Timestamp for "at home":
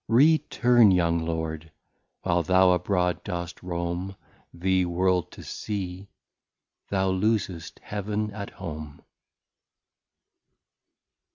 8.31-9.03